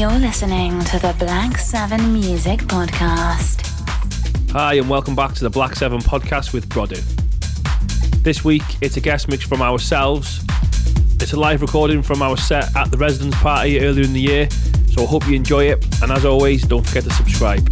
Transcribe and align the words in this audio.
You're 0.00 0.10
listening 0.12 0.82
to 0.84 0.98
the 0.98 1.14
Black 1.18 1.58
7 1.58 2.10
Music 2.10 2.60
Podcast. 2.60 3.60
Hi, 4.50 4.76
and 4.76 4.88
welcome 4.88 5.14
back 5.14 5.34
to 5.34 5.44
the 5.44 5.50
Black 5.50 5.76
7 5.76 6.00
Podcast 6.00 6.54
with 6.54 6.70
Brodu. 6.70 7.02
This 8.22 8.42
week, 8.42 8.62
it's 8.80 8.96
a 8.96 9.02
guest 9.02 9.28
mix 9.28 9.44
from 9.44 9.60
ourselves. 9.60 10.42
It's 11.20 11.34
a 11.34 11.38
live 11.38 11.60
recording 11.60 12.02
from 12.02 12.22
our 12.22 12.38
set 12.38 12.74
at 12.74 12.90
the 12.90 12.96
residence 12.96 13.36
party 13.42 13.78
earlier 13.82 14.04
in 14.04 14.14
the 14.14 14.22
year, 14.22 14.48
so 14.90 15.02
I 15.02 15.06
hope 15.06 15.28
you 15.28 15.34
enjoy 15.34 15.64
it. 15.64 15.84
And 16.02 16.10
as 16.10 16.24
always, 16.24 16.62
don't 16.62 16.86
forget 16.86 17.04
to 17.04 17.10
subscribe. 17.10 17.68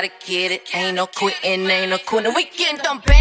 gotta 0.00 0.12
get 0.26 0.50
it. 0.52 0.74
Ain't 0.74 0.96
no 0.96 1.06
quitting, 1.06 1.66
ain't 1.68 1.90
no 1.90 1.98
quitting. 1.98 2.32
We 2.34 2.44
getting 2.44 2.82
them 2.82 3.02
bang. 3.04 3.19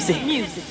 music. 0.00 0.24
music. 0.24 0.69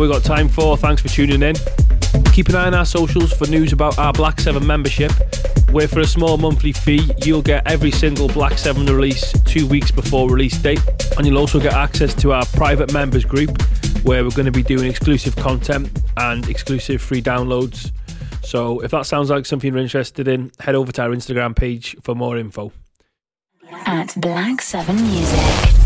We've 0.00 0.10
got 0.10 0.24
time 0.24 0.48
for. 0.48 0.76
Thanks 0.76 1.02
for 1.02 1.08
tuning 1.08 1.42
in. 1.42 1.54
Keep 2.32 2.48
an 2.48 2.54
eye 2.54 2.66
on 2.66 2.74
our 2.74 2.86
socials 2.86 3.32
for 3.32 3.46
news 3.48 3.72
about 3.72 3.98
our 3.98 4.12
Black 4.12 4.40
7 4.40 4.66
membership, 4.66 5.12
where 5.72 5.86
for 5.86 6.00
a 6.00 6.06
small 6.06 6.38
monthly 6.38 6.72
fee, 6.72 7.10
you'll 7.18 7.42
get 7.42 7.66
every 7.66 7.90
single 7.90 8.26
Black 8.28 8.56
7 8.56 8.86
release 8.86 9.32
two 9.42 9.66
weeks 9.66 9.90
before 9.90 10.30
release 10.30 10.56
date. 10.56 10.80
And 11.18 11.26
you'll 11.26 11.38
also 11.38 11.60
get 11.60 11.74
access 11.74 12.14
to 12.14 12.32
our 12.32 12.46
private 12.46 12.92
members 12.94 13.24
group, 13.26 13.60
where 14.02 14.24
we're 14.24 14.30
going 14.30 14.46
to 14.46 14.52
be 14.52 14.62
doing 14.62 14.88
exclusive 14.88 15.36
content 15.36 15.90
and 16.16 16.48
exclusive 16.48 17.02
free 17.02 17.20
downloads. 17.20 17.92
So 18.42 18.80
if 18.80 18.90
that 18.92 19.04
sounds 19.04 19.28
like 19.28 19.44
something 19.44 19.72
you're 19.72 19.82
interested 19.82 20.28
in, 20.28 20.50
head 20.60 20.74
over 20.74 20.92
to 20.92 21.02
our 21.02 21.10
Instagram 21.10 21.54
page 21.54 21.94
for 22.02 22.14
more 22.14 22.38
info. 22.38 22.72
At 23.86 24.14
Black 24.16 24.62
7 24.62 24.96
Music. 24.96 25.79